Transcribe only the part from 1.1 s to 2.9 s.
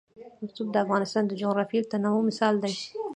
د جغرافیوي تنوع مثال دی.